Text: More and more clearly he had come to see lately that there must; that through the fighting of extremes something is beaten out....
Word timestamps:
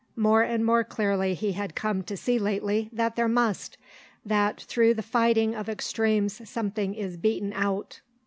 More 0.15 0.41
and 0.41 0.65
more 0.65 0.83
clearly 0.83 1.35
he 1.35 1.51
had 1.51 1.75
come 1.75 2.01
to 2.05 2.17
see 2.17 2.39
lately 2.39 2.89
that 2.91 3.15
there 3.15 3.27
must; 3.27 3.77
that 4.25 4.59
through 4.61 4.95
the 4.95 5.03
fighting 5.03 5.53
of 5.53 5.69
extremes 5.69 6.41
something 6.49 6.95
is 6.95 7.17
beaten 7.17 7.53
out.... 7.53 8.01